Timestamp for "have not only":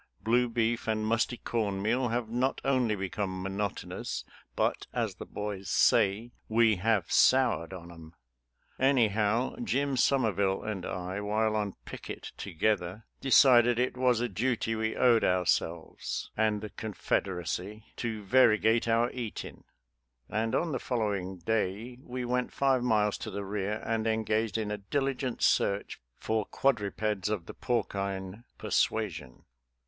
2.07-2.95